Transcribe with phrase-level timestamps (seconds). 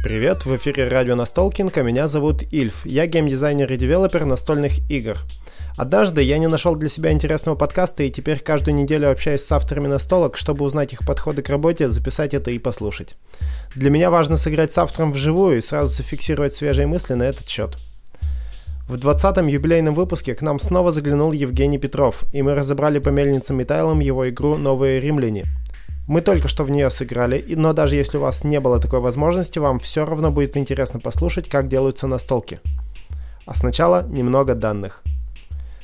[0.00, 2.86] Привет, в эфире радио Настолкинг, а меня зовут Ильф.
[2.86, 5.16] Я геймдизайнер и девелопер настольных игр.
[5.76, 9.88] Однажды я не нашел для себя интересного подкаста и теперь каждую неделю общаюсь с авторами
[9.88, 13.16] настолок, чтобы узнать их подходы к работе, записать это и послушать.
[13.74, 17.76] Для меня важно сыграть с автором вживую и сразу зафиксировать свежие мысли на этот счет.
[18.88, 23.60] В 20-м юбилейном выпуске к нам снова заглянул Евгений Петров, и мы разобрали по мельницам
[23.60, 25.44] и тайлам его игру «Новые римляне».
[26.08, 29.58] Мы только что в нее сыграли, но даже если у вас не было такой возможности,
[29.58, 32.60] вам все равно будет интересно послушать, как делаются настолки.
[33.44, 35.02] А сначала немного данных.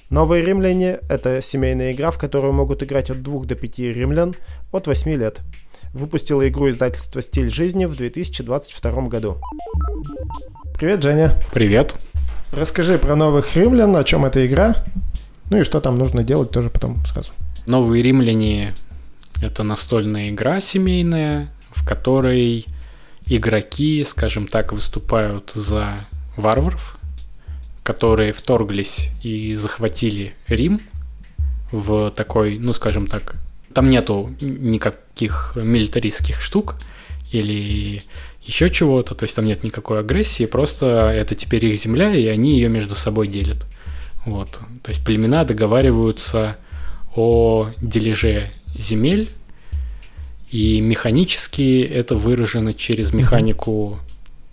[0.08, 4.34] Новые римляне– это семейная игра, в которую могут играть от 2 до 5 римлян
[4.72, 5.42] от 8 лет.
[5.92, 9.36] Выпустила игру издательство «Стиль жизни» в 2022 году.
[10.74, 11.36] Привет, Женя.
[11.52, 11.96] Привет.
[12.50, 14.84] Расскажи про новых римлян, о чем эта игра,
[15.50, 17.32] ну и что там нужно делать тоже потом сразу.
[17.66, 18.74] Новые римляне–
[19.44, 22.66] это настольная игра семейная, в которой
[23.26, 26.00] игроки, скажем так, выступают за
[26.36, 26.98] варваров,
[27.82, 30.80] которые вторглись и захватили Рим
[31.70, 33.36] в такой, ну скажем так,
[33.72, 36.76] там нету никаких милитаристских штук
[37.32, 38.02] или
[38.42, 42.54] еще чего-то, то есть там нет никакой агрессии, просто это теперь их земля, и они
[42.54, 43.66] ее между собой делят.
[44.26, 44.60] Вот.
[44.82, 46.56] То есть племена договариваются
[47.16, 49.30] о дележе земель,
[50.54, 53.98] и механически это выражено через механику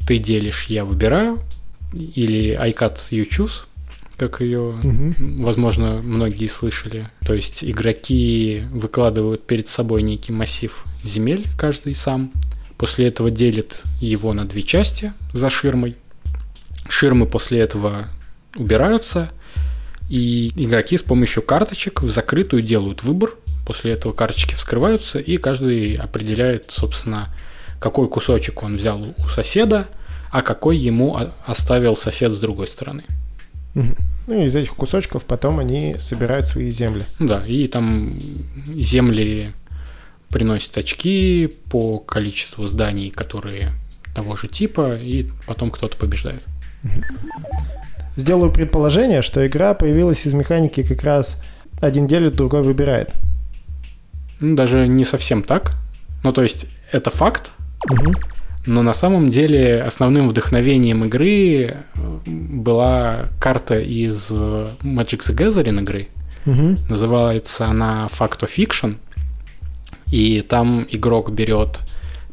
[0.07, 1.37] «ты делишь, я выбираю»,
[1.93, 3.65] или I cut you choose,
[4.17, 5.13] как ее, угу.
[5.43, 7.07] возможно, многие слышали.
[7.23, 12.31] То есть игроки выкладывают перед собой некий массив земель, каждый сам.
[12.79, 15.97] После этого делят его на две части за ширмой.
[16.89, 18.07] Ширмы после этого
[18.55, 19.29] убираются,
[20.09, 23.35] и игроки с помощью карточек в закрытую делают выбор.
[23.65, 27.33] После этого карточки вскрываются, и каждый определяет, собственно,
[27.79, 29.87] какой кусочек он взял у соседа–
[30.31, 33.03] а какой ему оставил сосед с другой стороны.
[33.75, 33.93] Ну
[34.27, 37.03] и из этих кусочков потом они собирают свои земли.
[37.19, 38.17] Да, и там
[38.75, 39.51] земли
[40.29, 43.73] приносят очки по количеству зданий, которые
[44.15, 46.43] того же типа, и потом кто-то побеждает.
[48.15, 51.41] Сделаю предположение, что игра появилась из механики как раз
[51.81, 53.11] один делит, другой выбирает.
[54.41, 55.73] Ну, даже не совсем так.
[56.23, 57.51] Ну, то есть, это факт,
[57.89, 58.13] угу.
[58.65, 65.81] Но на самом деле основным вдохновением игры э, была карта из э, Magic the Gathering
[65.81, 66.07] игры.
[66.45, 66.77] Угу.
[66.89, 68.97] Называется она Fact of Fiction.
[70.11, 71.79] И там игрок берет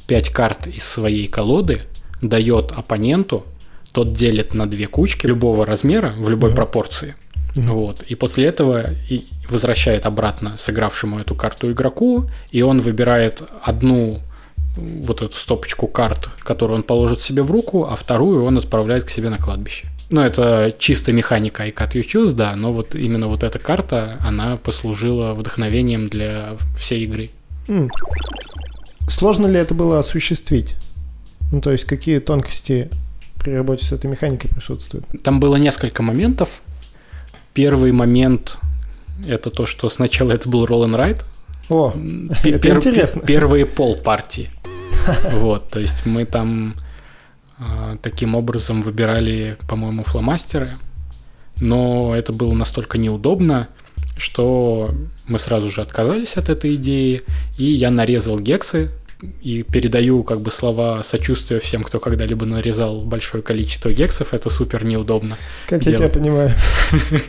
[0.06, 1.82] 5 карт из своей колоды,
[2.20, 3.46] дает оппоненту,
[3.92, 6.56] тот делит на две кучки любого размера в любой угу.
[6.56, 7.14] пропорции.
[7.56, 7.68] Угу.
[7.72, 8.02] Вот.
[8.02, 8.90] И после этого
[9.50, 14.20] возвращает обратно сыгравшему эту карту игроку, и он выбирает одну
[14.76, 19.10] вот эту стопочку карт, которую он положит себе в руку, а вторую он отправляет к
[19.10, 19.86] себе на кладбище.
[20.10, 24.18] Ну, это чисто механика I Cut You Choose, да, но вот именно вот эта карта,
[24.20, 27.30] она послужила вдохновением для всей игры.
[27.66, 27.90] Mm.
[29.10, 30.76] Сложно ли это было осуществить?
[31.52, 32.90] Ну, то есть, какие тонкости
[33.42, 35.06] при работе с этой механикой присутствуют?
[35.22, 36.62] Там было несколько моментов.
[37.52, 38.58] Первый момент–
[39.26, 41.22] это то, что сначала это был Roll and Ride.
[41.68, 41.92] О,
[42.44, 43.22] это интересно.
[43.22, 44.50] Первые пол партии.
[45.32, 46.74] Вот, то есть мы там
[47.58, 50.72] э, таким образом выбирали, по-моему, фломастеры,
[51.60, 53.68] но это было настолько неудобно,
[54.18, 54.90] что
[55.26, 57.22] мы сразу же отказались от этой идеи,
[57.56, 58.90] и я нарезал гексы
[59.42, 64.84] и передаю как бы слова сочувствия всем, кто когда-либо нарезал большое количество гексов, это супер
[64.84, 65.36] неудобно.
[65.66, 66.00] Как делать.
[66.00, 66.52] я тебя понимаю.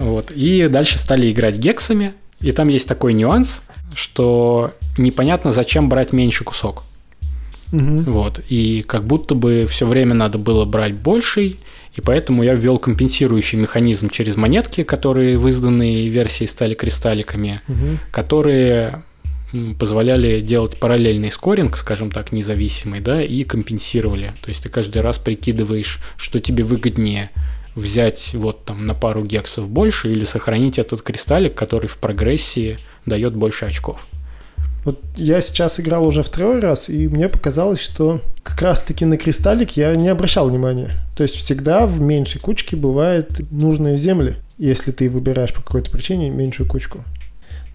[0.00, 0.30] Вот.
[0.30, 3.62] И дальше стали играть гексами, и там есть такой нюанс,
[3.94, 6.84] что непонятно, зачем брать меньше кусок.
[7.72, 8.10] Угу.
[8.10, 8.40] Вот.
[8.48, 11.58] И как будто бы все время надо было брать больший,
[11.94, 17.98] и поэтому я ввел компенсирующий механизм через монетки, которые в изданной версии стали кристалликами, угу.
[18.10, 19.02] которые
[19.78, 24.34] позволяли делать параллельный скоринг, скажем так, независимый, да, и компенсировали.
[24.42, 27.30] То есть ты каждый раз прикидываешь, что тебе выгоднее
[27.74, 33.34] взять вот там на пару гексов больше или сохранить этот кристаллик, который в прогрессии дает
[33.34, 34.06] больше очков.
[34.84, 39.72] Вот я сейчас играл уже второй раз, и мне показалось, что как раз-таки на кристаллик
[39.76, 40.90] я не обращал внимания.
[41.16, 46.30] То есть всегда в меньшей кучке бывают нужные земли, если ты выбираешь по какой-то причине
[46.30, 47.04] меньшую кучку.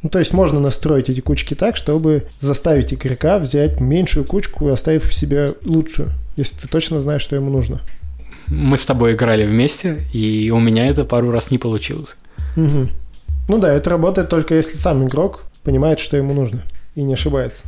[0.01, 5.13] Ну, то есть можно настроить эти кучки так, чтобы заставить игрока взять меньшую кучку, оставив
[5.13, 7.79] себе лучшую, если ты точно знаешь, что ему нужно.
[8.53, 12.15] Мы с тобой играли вместе, и у меня это пару раз не получилось.
[12.55, 12.87] Угу.
[13.49, 16.61] Ну да, это работает только если сам игрок понимает, что ему нужно
[16.93, 17.65] и не ошибается.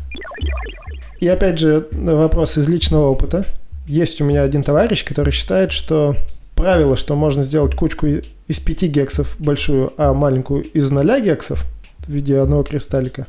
[1.19, 3.45] И опять же, вопрос из личного опыта.
[3.87, 6.15] Есть у меня один товарищ, который считает, что
[6.55, 11.65] правило, что можно сделать кучку из 5 гексов большую, а маленькую из 0 гексов
[11.99, 13.25] в виде одного кристаллика,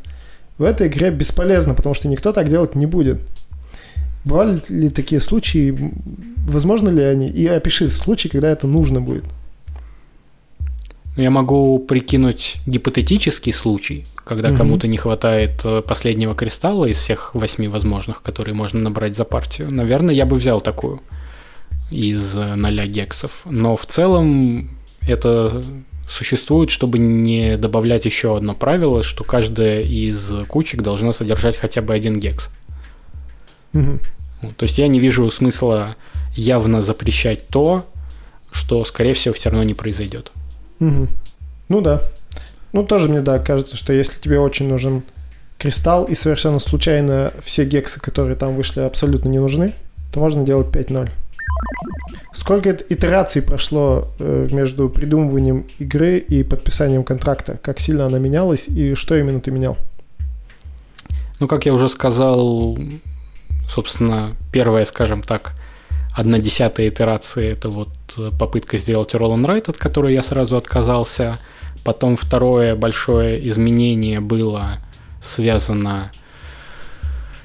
[0.59, 3.19] в этой игре бесполезно, потому что никто так делать не будет.
[4.27, 5.93] Бывали ли такие случаи?
[6.49, 7.29] Возможно ли они?
[7.29, 9.25] И опиши случай, когда это нужно будет.
[11.17, 14.57] Ну, я могу прикинуть гипотетический случай, когда угу.
[14.57, 19.73] кому-то не хватает э, последнего кристалла из всех восьми возможных, которые можно набрать за партию.
[19.73, 21.01] Наверное, я бы взял такую
[21.93, 23.43] из 0 э, гексов.
[23.45, 24.71] Но в целом
[25.07, 25.63] это
[26.09, 31.95] существует, чтобы не добавлять еще одно правило, что каждая из кучек должна содержать хотя бы
[31.95, 32.51] один гекс.
[33.77, 34.53] Угу.
[34.57, 35.97] То есть я не вижу смысла
[36.35, 37.87] явно запрещать то,
[38.53, 40.33] что, скорее всего, все равно не произойдет.
[40.81, 41.09] Угу.
[41.69, 42.03] Ну да.
[42.73, 45.03] Ну тоже мне, да, кажется, что если тебе очень нужен
[45.59, 49.73] кристалл и совершенно случайно все гексы, которые там вышли, абсолютно не нужны,
[50.13, 51.11] то можно делать 5-0.
[52.33, 57.59] Сколько итераций прошло э, между придумыванием игры и подписанием контракта?
[57.63, 59.79] Как сильно она менялась и что именно ты менял?
[61.41, 62.79] Ну, как я уже сказал,
[63.69, 65.53] собственно, первая, скажем так,
[66.15, 70.57] одна десятая итерации– это вот э, попытка сделать Roll and Write, от которой я сразу
[70.57, 71.39] отказался.
[71.85, 74.79] Потом второе большое изменение было
[75.23, 76.11] связано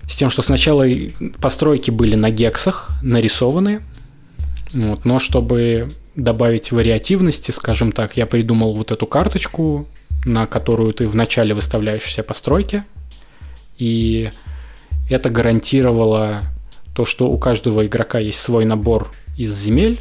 [0.08, 0.86] с тем, что сначала
[1.40, 3.82] постройки были на гексах нарисованы,
[4.74, 9.88] вот, но чтобы добавить вариативности, скажем так, я придумал вот эту карточку,
[10.26, 12.84] на которую ты вначале выставляешь все постройки,
[13.78, 14.32] и
[15.12, 16.44] это гарантировало
[16.96, 20.00] то, что у каждого игрока есть свой набор из земель,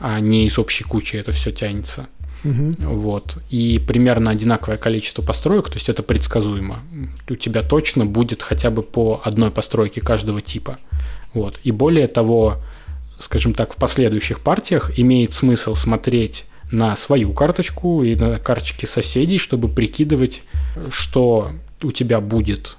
[0.00, 2.08] а не из общей кучи это все тянется.
[2.44, 2.72] Угу.
[2.78, 3.38] Вот.
[3.50, 6.80] И примерно одинаковое количество построек, то есть это предсказуемо.
[7.28, 10.78] У тебя точно будет хотя бы по одной постройке каждого типа.
[11.34, 11.58] Вот.
[11.64, 12.58] И более того,
[13.18, 19.38] скажем так, в последующих партиях имеет смысл смотреть на свою карточку и на карточки соседей,
[19.38, 20.42] чтобы прикидывать,
[20.90, 21.52] что
[21.82, 22.77] у тебя будет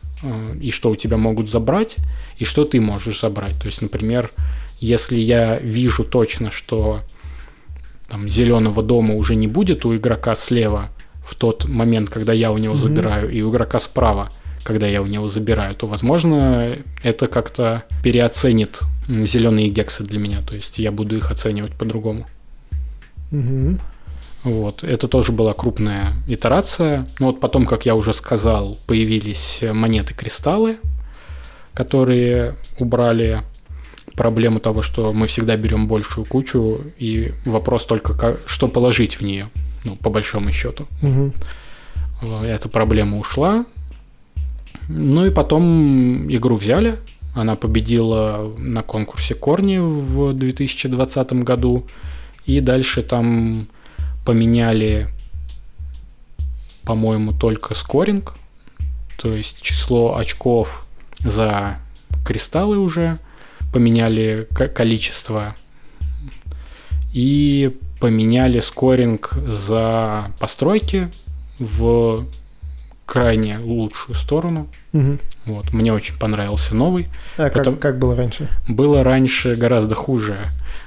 [0.62, 1.98] и что у тебя могут забрать,
[2.38, 3.60] и что ты можешь забрать.
[3.60, 4.32] То есть, например,
[4.80, 7.02] если я вижу точно, что
[8.10, 10.90] там, зеленого дома уже не будет у игрока слева
[11.24, 12.78] в тот момент, когда я у него mm-hmm.
[12.78, 14.30] забираю, и у игрока справа,
[14.64, 20.42] когда я у него забираю, то, возможно, это как-то переоценит зеленые гексы для меня.
[20.42, 22.28] То есть я буду их оценивать по-другому.
[23.32, 23.78] Угу.
[24.44, 24.84] Вот.
[24.84, 27.06] Это тоже была крупная итерация.
[27.20, 30.78] Но вот потом, как я уже сказал, появились монеты-кристаллы,
[31.74, 33.44] которые убрали
[34.16, 39.22] проблему того, что мы всегда берем большую кучу, и вопрос только, как, что положить в
[39.22, 39.50] нее,
[39.86, 40.88] ну, по большому счету.
[41.02, 41.34] Угу.
[42.44, 43.66] Эта проблема ушла.
[44.90, 46.98] Ну и потом игру взяли,
[47.34, 51.86] она победила на конкурсе Корни в 2020 году.
[52.46, 53.68] И дальше там
[54.26, 55.08] поменяли,
[56.84, 58.36] по-моему, только скоринг.
[59.18, 60.86] То есть число очков
[61.20, 61.80] за
[62.26, 63.20] кристаллы уже.
[63.72, 65.56] Поменяли количество.
[67.14, 71.10] И поменяли скоринг за постройки
[71.60, 72.26] в
[73.06, 74.68] крайне лучшую сторону.
[74.94, 75.18] Угу.
[75.46, 77.08] Вот, мне очень понравился новый.
[77.38, 77.74] А Потом...
[77.76, 78.50] как, как было раньше?
[78.68, 80.46] Было раньше гораздо хуже.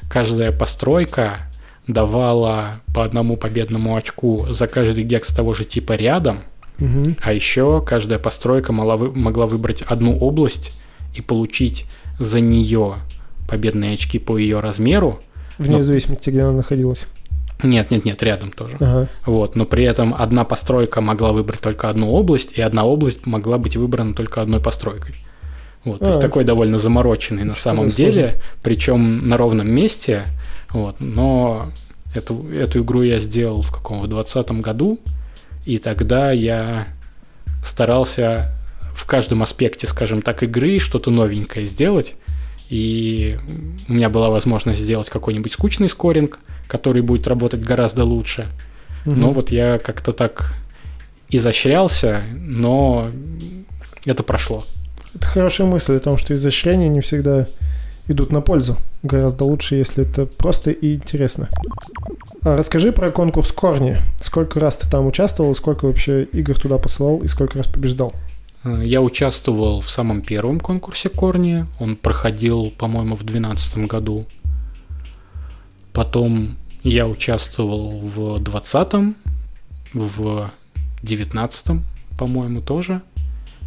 [0.08, 1.40] Каждая постройка
[1.86, 6.40] давала по одному победному очку за каждый гекс того же типа рядом,
[6.78, 7.02] угу.
[7.20, 9.12] а еще каждая постройка могла, вы...
[9.12, 10.72] могла выбрать одну область
[11.14, 11.86] и получить
[12.18, 12.96] за нее
[13.48, 15.20] победные очки по ее размеру.
[15.58, 15.82] Вне но...
[15.82, 17.06] зависимости, где она находилась.
[17.62, 18.76] Нет, нет, нет, рядом тоже.
[18.80, 19.08] Ага.
[19.24, 23.58] Вот, но при этом одна постройка могла выбрать только одну область, и одна область могла
[23.58, 25.14] быть выбрана только одной постройкой.
[25.84, 26.22] Вот, а, то есть а.
[26.22, 30.24] такой довольно замороченный на самом деле, причем на ровном месте.
[30.72, 31.70] Вот, но
[32.14, 34.00] эту, эту игру я сделал в каком?
[34.00, 34.98] В 2020 году,
[35.64, 36.86] и тогда я
[37.64, 38.52] старался
[38.94, 42.14] в каждом аспекте, скажем так, игры что-то новенькое сделать.
[42.68, 43.38] И
[43.88, 46.38] у меня была возможность сделать какой-нибудь скучный скоринг–
[46.72, 48.46] который будет работать гораздо лучше.
[49.04, 49.14] Угу.
[49.14, 50.54] Но вот я как-то так
[51.28, 53.10] изощрялся, но
[54.06, 54.64] это прошло.
[55.14, 57.46] Это хорошая мысль о том, что изощрения не всегда
[58.12, 58.76] идут на пользу.
[59.02, 61.48] Гораздо лучше, если это просто и интересно.
[62.44, 63.96] А расскажи про конкурс Корни.
[64.20, 68.12] Сколько раз ты там участвовал, сколько вообще игр туда посылал и сколько раз побеждал?
[68.64, 71.66] Я участвовал в самом первом конкурсе Корни.
[71.80, 74.26] Он проходил, по-моему, в 2012 году.
[75.92, 79.16] Потом я участвовал в 20-м,
[79.94, 80.50] в
[81.02, 81.84] 19-м,
[82.18, 83.02] по-моему, тоже,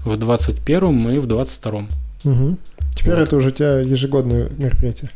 [0.04, 1.88] в 21-м и в 22-м.
[2.24, 2.58] Угу.
[2.96, 3.22] Теперь вот.
[3.24, 5.12] это уже у тебя ежегодное мероприятие.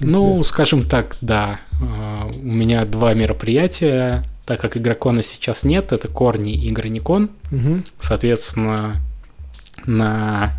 [0.00, 1.60] Ну, скажем так, да.
[1.80, 7.30] А, у меня два мероприятия, так как игрокона сейчас нет, это Корни и Граникон.
[7.50, 7.82] Угу.
[8.00, 8.96] Соответственно,
[9.86, 10.52] на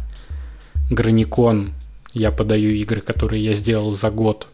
[0.90, 1.72] Граникон
[2.14, 4.48] я подаю игры, которые я сделал за год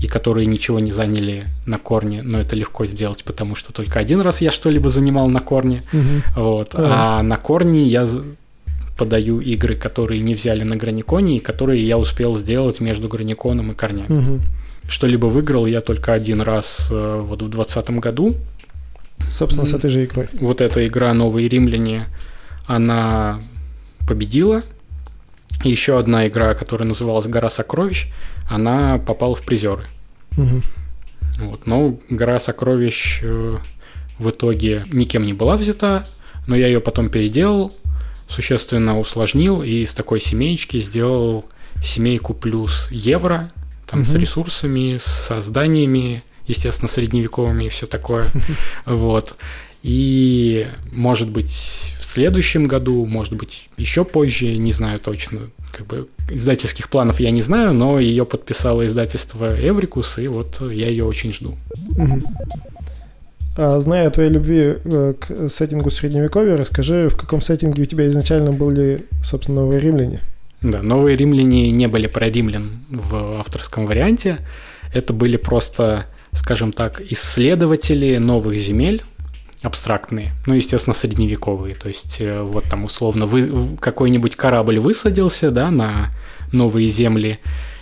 [0.00, 4.20] и которые ничего не заняли на корне, но это легко сделать, потому что только один
[4.20, 5.82] раз я что-либо занимал на корне.
[5.92, 6.42] Угу.
[6.42, 6.74] Вот.
[6.74, 7.18] А.
[7.18, 8.06] а на корне я
[8.96, 13.74] подаю игры, которые не взяли на Граниконе, и которые я успел сделать между Граниконом и
[13.74, 14.18] Корнями.
[14.18, 14.40] Угу.
[14.88, 18.34] Что-либо выиграл я только один раз э, вот в 2020 году.
[19.32, 20.28] Собственно, с этой же игрой.
[20.34, 22.06] Вот эта игра «Новые римляне»,
[22.66, 23.40] она
[24.06, 24.62] победила.
[25.64, 28.06] еще одна игра, которая называлась «Гора сокровищ»,
[28.48, 29.84] она попала в призеры.
[30.36, 30.62] Угу.
[31.40, 31.66] Вот.
[31.66, 33.58] Но «Гора сокровищ» э,
[34.18, 36.06] в итоге никем не была взята,
[36.46, 37.72] но я ее потом переделал,
[38.28, 41.44] существенно усложнил и из такой семеечки сделал
[41.82, 43.48] семейку плюс евро,
[43.86, 44.08] там угу.
[44.08, 48.30] с ресурсами, с созданиями, естественно, средневековыми и все такое.
[48.84, 49.36] Вот.
[49.82, 55.50] И, может быть, в следующем году, может быть, еще позже, не знаю точно.
[55.70, 60.88] Как бы издательских планов я не знаю, но ее подписало издательство Эврикус, и вот я
[60.88, 61.56] ее очень жду.
[61.96, 62.22] Угу.
[63.56, 68.06] А, зная о твоей любви э, к сеттингу средневековья, расскажи, в каком сеттинге у тебя
[68.08, 70.20] изначально были, собственно, новые римляне?
[70.60, 74.38] Да, новые римляне не были про римлян в авторском варианте.
[74.92, 79.02] Это были просто, скажем так, исследователи новых земель,
[79.62, 81.74] абстрактные, ну, естественно, средневековые.
[81.74, 86.10] То есть, э, вот там условно вы, какой-нибудь корабль высадился, да, на
[86.52, 87.38] новые земли,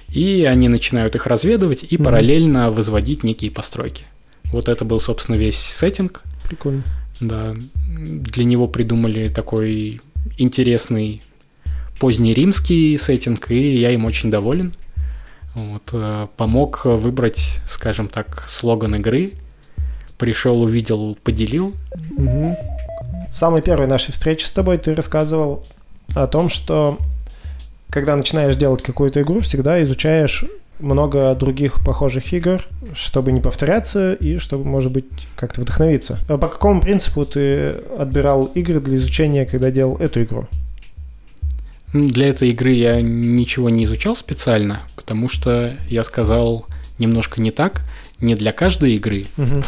[0.08, 2.04] и они начинают их разведывать и mm-hmm.
[2.04, 4.04] параллельно возводить некие постройки.
[4.54, 6.22] Вот это был, собственно, весь сеттинг.
[6.44, 6.84] Прикольно.
[7.18, 7.54] Да.
[7.88, 10.00] Для него придумали такой
[10.38, 11.22] интересный
[11.98, 14.72] поздний римский сеттинг, и я им очень доволен.
[15.54, 19.32] Вот, э, помог выбрать, скажем так, слоган игры.
[20.18, 21.74] Пришел, увидел, поделил.
[22.16, 22.56] Угу.
[23.32, 25.64] В самой первой нашей встрече с тобой ты рассказывал
[26.14, 26.98] о том, что
[27.90, 30.44] когда начинаешь делать какую-то игру, всегда изучаешь
[30.80, 32.64] много других похожих игр,
[32.94, 36.18] чтобы не повторяться и чтобы, может быть, как-то вдохновиться.
[36.28, 40.46] А по какому принципу ты отбирал игры для изучения, когда делал эту игру?
[41.92, 46.66] Для этой игры я ничего не изучал специально, потому что я сказал
[46.98, 47.82] немножко не так,
[48.20, 49.62] не для каждой игры, угу.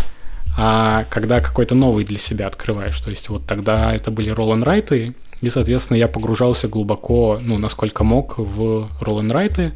[0.59, 2.99] а когда какой-то новый для себя открываешь.
[3.01, 8.39] То есть вот тогда это были write, и, соответственно, я погружался глубоко, ну, насколько мог,
[8.39, 9.73] в write,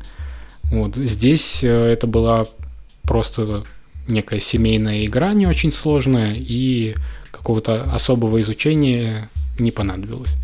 [0.70, 2.46] вот здесь э, это была
[3.02, 3.64] просто
[4.06, 6.94] некая семейная игра, не очень сложная, и
[7.30, 10.36] какого-то особого изучения не понадобилось.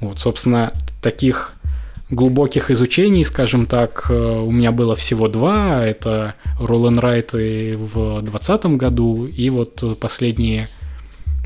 [0.00, 0.72] Вот, собственно,
[1.02, 1.54] таких
[2.10, 5.84] глубоких изучений, скажем так, э, у меня было всего два.
[5.84, 10.68] Это Roll and Write в 2020 году, и вот последние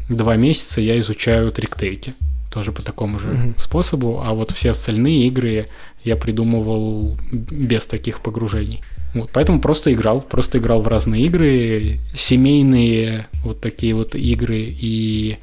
[0.09, 2.15] два месяца я изучаю триктейки.
[2.53, 3.55] Тоже по такому же mm-hmm.
[3.57, 5.69] способу, а вот все остальные игры
[6.05, 8.83] я придумывал без таких погружений.
[9.15, 15.39] Вот, поэтому просто играл, просто играл в разные игры, семейные вот такие вот игры и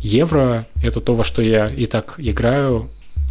[0.00, 2.90] евро– это то, во что я и так играю,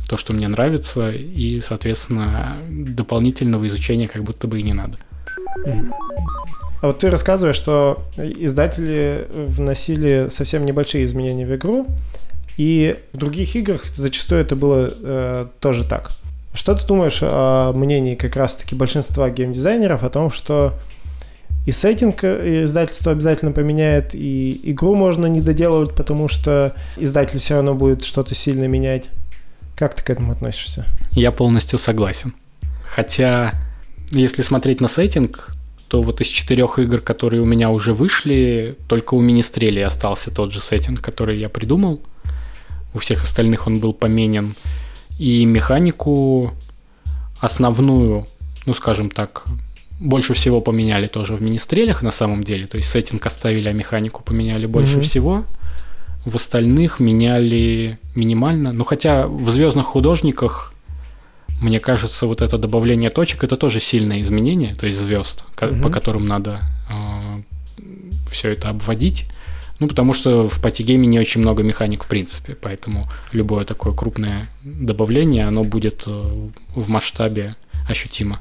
[0.10, 4.98] то, что мне нравится, и, соответственно, дополнительного изучения как будто бы и не надо.
[6.82, 11.88] А вот ты рассказываешь, что издатели вносили совсем небольшие изменения в игру,
[12.58, 16.12] и в других играх зачастую это было э, тоже так.
[16.53, 20.74] Что ты думаешь о мнении как раз-таки большинства геймдизайнеров о том, что
[21.65, 27.74] и сеттинг издательство обязательно поменяет, и игру можно не доделывать, потому что издатель все равно
[27.74, 29.10] будет что-то сильно менять.
[29.75, 30.86] Как ты к этому относишься?
[31.12, 32.33] Я полностью согласен.
[32.83, 33.53] Хотя,
[34.12, 35.55] если смотреть на сеттинг,
[35.88, 40.51] то вот из четырех игр, которые у меня уже вышли, только у Министрели остался тот
[40.51, 42.01] же сеттинг, который я придумал.
[42.93, 44.55] У всех остальных он был поменен.
[45.20, 46.53] И механику
[47.39, 48.27] основную,
[48.65, 49.46] ну скажем так,
[50.00, 52.67] больше всего поменяли тоже в министрелях на самом деле.
[52.67, 55.01] То есть сеттинг оставили, а механику поменяли больше mm-hmm.
[55.01, 55.46] всего.
[56.25, 58.72] В остальных меняли минимально.
[58.72, 60.74] Ну хотя в звездных художниках,
[61.62, 65.82] мне кажется, вот это добавление точек это тоже сильное изменение, то есть звезд, mm-hmm.
[65.82, 67.41] по которым надо э,
[68.32, 69.25] все это обводить.
[69.84, 74.48] Ну, потому что в патигейме не очень много механик в принципе, поэтому любое такое крупное
[74.63, 77.58] добавление, оно будет э, в масштабе
[77.90, 78.40] ощутимо.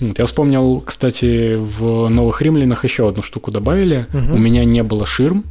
[0.00, 4.06] Вот, я вспомнил, кстати, в новых римлянах еще одну штуку добавили.
[4.12, 4.34] Угу.
[4.34, 5.44] У меня не было ширм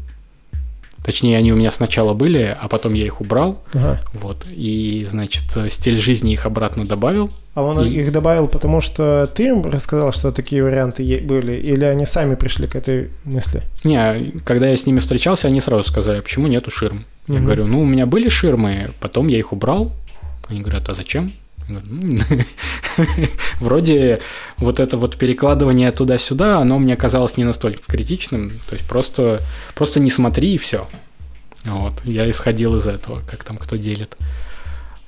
[1.03, 3.63] Точнее, они у меня сначала были, а потом я их убрал.
[3.73, 4.01] Ага.
[4.13, 4.45] Вот.
[4.51, 7.31] И, значит, стиль жизни их обратно добавил.
[7.53, 11.83] А он И- их добавил, потому что ты им рассказал, что такие варианты были, или
[11.83, 13.63] они сами пришли к этой мысли?
[13.83, 17.05] Не, когда я с ними встречался, они сразу сказали, «А почему нету ширм.
[17.27, 19.91] Я говорю, ну, у меня были ширмы, потом я их убрал.
[20.47, 21.33] Они говорят, а зачем?
[21.67, 21.79] «Ну,
[23.59, 24.19] Вроде
[24.57, 28.49] вот это вот перекладывание туда-сюда, оно мне казалось не настолько критичным.
[28.69, 29.41] То есть просто,
[29.75, 30.87] просто не смотри и все.
[31.65, 31.93] Вот.
[32.03, 34.17] Я исходил из этого, как там кто делит.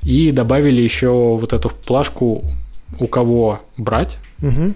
[0.03, 2.43] И добавили еще вот эту плашку,
[2.99, 4.17] у кого брать.
[4.39, 4.75] Мгм.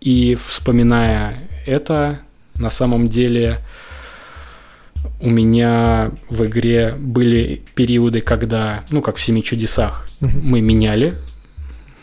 [0.00, 2.20] И вспоминая это,
[2.56, 3.58] на самом деле
[5.20, 10.40] у меня в игре были периоды, когда, ну, как в «Семи чудесах», Мгм.
[10.42, 11.14] мы меняли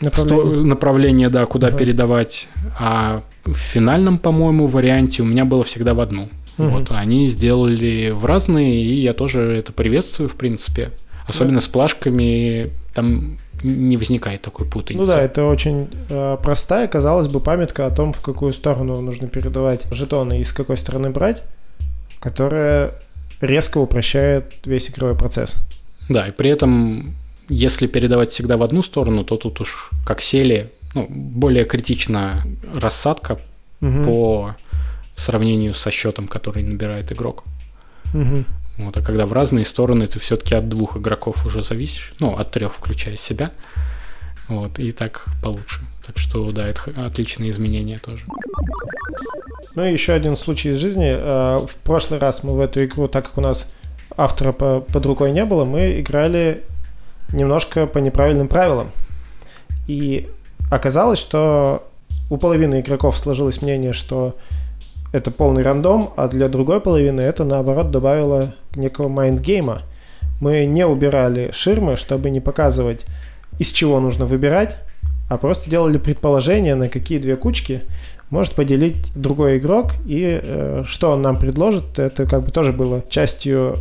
[0.00, 0.46] Направление.
[0.56, 1.76] сто- направление, да, куда Ага.
[1.78, 2.48] передавать,
[2.78, 6.28] а в финальном, по-моему, варианте у меня было всегда в одну.
[6.58, 6.70] Мгм.
[6.70, 10.90] Вот, а они сделали в разные, и я тоже это приветствую, в принципе.
[11.34, 15.06] Особенно с плашками, там не возникает такой путаницы.
[15.06, 19.28] Ну да, это очень э, простая, казалось бы, памятка о том, в какую сторону нужно
[19.28, 21.42] передавать жетоны и с какой стороны брать,
[22.20, 22.94] которая
[23.40, 25.54] резко упрощает весь игровой процесс.
[26.08, 27.14] Да, и при этом,
[27.48, 33.38] если передавать всегда в одну сторону, то тут уж как сели, ну, более критична рассадка
[33.80, 34.04] Мгм.
[34.04, 34.54] по
[35.16, 37.44] сравнению со счетом, который набирает игрок.
[38.12, 38.44] Мгм.
[38.78, 42.50] Вот, а когда в разные стороны, ты все-таки от двух игроков уже зависишь, ну, от
[42.50, 43.50] трех, включая себя.
[44.48, 45.80] Вот, и так получше.
[46.06, 48.24] Так что, да, это отличные изменения тоже.
[49.74, 51.06] Ну и еще один случай из жизни.
[51.14, 53.70] Э, В прошлый раз мы в эту игру, так как у нас
[54.16, 56.62] автора по- под рукой не было, мы играли
[57.32, 58.90] немножко по неправильным правилам.
[59.86, 60.28] И
[60.70, 61.88] оказалось, что
[62.30, 64.36] у половины игроков сложилось мнение, что
[65.12, 69.82] это полный рандом, а для другой половины это, наоборот, добавило некого майндгейма.
[70.40, 73.04] Мы не убирали ширмы, чтобы не показывать,
[73.58, 74.76] из чего нужно выбирать,
[75.28, 77.82] а просто делали предположение, на какие две кучки
[78.30, 83.04] может поделить другой игрок, и э, что он нам предложит, это как бы тоже было
[83.08, 83.76] частью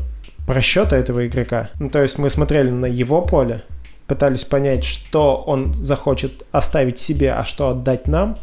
[0.45, 1.69] просчета этого игрока.
[1.79, 3.63] Ну, то есть мы смотрели на его поле,
[4.07, 8.37] пытались понять, что он захочет оставить себе, а что отдать нам.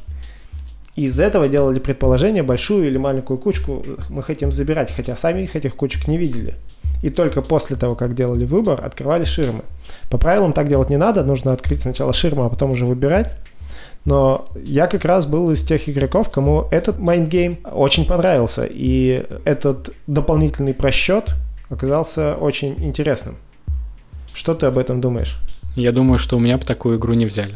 [0.98, 5.54] И из этого делали предположение, большую или маленькую кучку мы хотим забирать, хотя сами их
[5.54, 6.56] этих кучек не видели.
[7.04, 9.62] И только после того, как делали выбор, открывали ширмы.
[10.10, 13.30] По правилам так делать не надо, нужно открыть сначала ширму, а потом уже выбирать.
[14.04, 18.66] Но я как раз был из тех игроков, кому этот mindgame очень понравился.
[18.68, 21.36] И этот дополнительный просчет
[21.70, 23.36] оказался очень интересным.
[24.34, 25.38] Что ты об этом думаешь?
[25.76, 27.54] Я думаю, что у меня бы такую игру не взяли.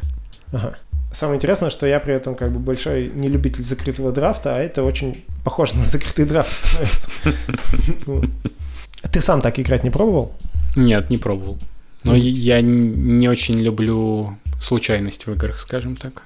[0.52, 0.76] Ага.
[1.12, 4.82] Самое интересное, что я при этом как бы большой не любитель закрытого драфта, а это
[4.82, 7.10] очень похоже на закрытый драфт становится.
[9.12, 10.32] Ты сам так играть не пробовал?
[10.76, 11.58] Нет, не пробовал.
[12.04, 16.22] Но я не очень люблю случайность в играх, скажем так.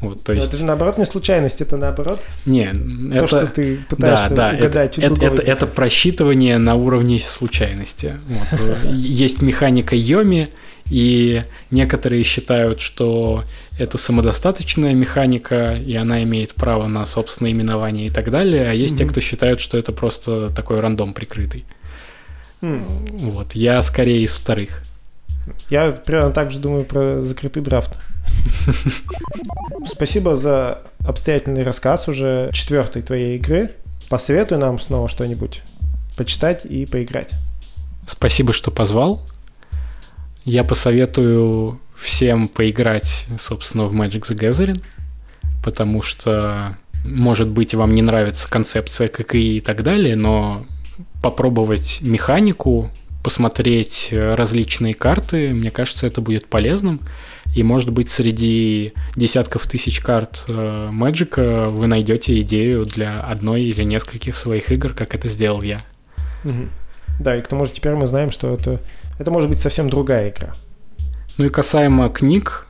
[0.00, 0.48] Вот, то Но есть...
[0.48, 3.26] Это же наоборот не случайность, это наоборот Не, то, это...
[3.26, 5.42] что ты пытаешься да, да, это, угадать это, это, игрока.
[5.42, 8.16] это просчитывание на уровне случайности.
[8.28, 8.60] Вот.
[8.60, 10.50] э, Есть механика Йоми,
[10.90, 13.44] и некоторые считают, что
[13.78, 18.96] это самодостаточная механика, и она имеет право на собственное именование и так далее, а есть
[18.96, 21.64] те, кто считают, что это просто такой рандом прикрытый.
[22.62, 22.84] М.
[23.06, 24.82] Вот, я скорее из вторых.
[25.70, 27.98] Я примерно так же думаю про закрытый драфт.
[29.86, 33.74] Спасибо за обстоятельный рассказ уже четвертой твоей игры.
[34.08, 35.62] Посоветуй нам снова что-нибудь
[36.16, 37.30] почитать и поиграть.
[38.06, 39.22] Спасибо, что позвал.
[40.44, 44.82] Я посоветую всем поиграть, собственно, в Magic the Gathering,
[45.62, 50.64] потому что, может быть, вам не нравится концепция ККИ и так далее, но
[51.22, 52.90] попробовать механику,
[53.22, 57.00] посмотреть э, различные карты, мне кажется, это будет полезным.
[57.56, 63.82] И, может быть, среди десятков тысяч карт э, Magic вы найдете идею для одной или
[63.82, 65.84] нескольких своих игр, как это сделал я.
[67.18, 68.80] Да, и к тому же теперь мы знаем, что это,
[69.18, 70.54] это может быть совсем другая игра.
[71.36, 72.66] Ну и касаемо книг,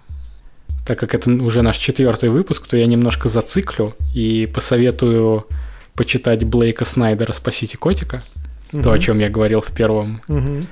[0.87, 5.47] так как это уже наш четвертый выпуск, то я немножко зациклю и посоветую
[5.95, 8.23] почитать Блейка Снайдера «Спасите котика»,
[8.71, 10.67] то, о чем я говорил в первом Мгм.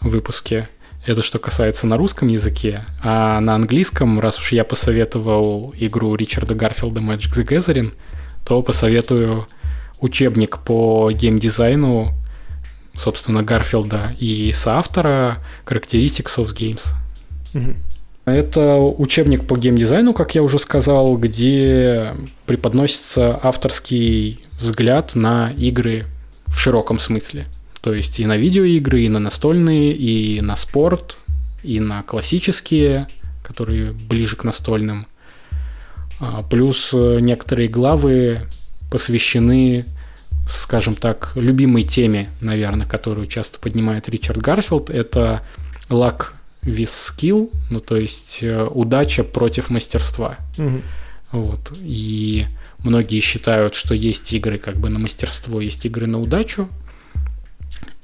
[0.00, 0.68] выпуске.
[1.08, 6.54] Это что касается на русском языке, а на английском, раз уж я посоветовал игру Ричарда
[6.54, 7.94] Гарфилда Magic the Gathering,
[8.46, 9.48] то посоветую
[10.00, 12.12] учебник по геймдизайну,
[12.92, 16.92] собственно, Гарфилда и соавтора Characteristics of Games.
[17.54, 17.76] Мгм.
[18.26, 22.12] Это учебник по геймдизайну, как я уже сказал, где
[22.44, 26.04] преподносится авторский взгляд на игры
[26.48, 27.46] в широком смысле.
[27.88, 31.16] То есть и на видеоигры, и на настольные, и на спорт,
[31.62, 33.08] и на классические,
[33.42, 35.06] которые ближе к настольным.
[36.20, 38.42] А, плюс э, некоторые главы
[38.90, 39.86] посвящены,
[40.46, 44.90] скажем так, любимой теме, наверное, которую часто поднимает Ричард Гарфилд.
[44.90, 45.42] Это
[45.88, 46.32] luck
[46.64, 50.36] versus skill, ну то есть э, удача против мастерства.
[50.58, 50.82] Мгм.
[51.32, 51.72] Вот.
[51.80, 52.44] И
[52.80, 56.68] многие считают, что есть игры как бы на мастерство, есть игры на удачу.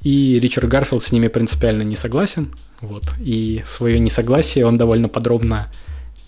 [0.05, 2.53] И Ричард Гарфилд с ними принципиально не согласен.
[2.81, 3.05] Вот.
[3.19, 5.71] И свое несогласие он довольно подробно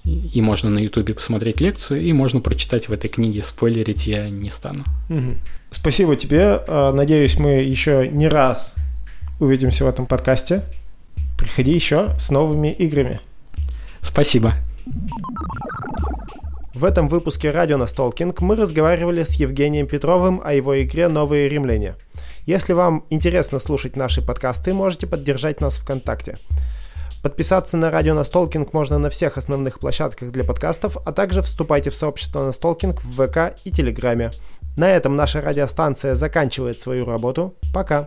[0.06, 3.42] и можно на Ютубе посмотреть лекцию, и можно прочитать в этой книге.
[3.42, 4.84] Спойлерить я не стану.
[5.08, 5.38] Мгм.
[5.70, 6.62] Спасибо тебе.
[6.68, 8.74] А, Надеюсь, мы еще не раз
[9.40, 10.62] увидимся в этом подкасте.
[11.36, 13.20] Приходи еще с новыми играми.
[14.00, 14.54] Спасибо.
[16.72, 21.94] В этом выпуске «Радио Настолкинг» мы разговаривали с Евгением Петровым о его игре «Новые римляне».
[22.46, 26.38] Если вам интересно слушать наши подкасты, можете поддержать нас ВКонтакте.
[27.20, 31.96] Подписаться на «Радио Настолкинг» можно на всех основных площадках для подкастов, а также вступайте в
[31.96, 34.30] сообщество Настолкинг в ВК и Телеграме.
[34.76, 37.56] На этом наша радиостанция заканчивает свою работу.
[37.74, 38.06] Пока!